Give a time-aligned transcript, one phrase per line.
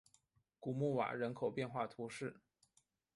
[0.59, 2.41] 古穆瓦人口变化图示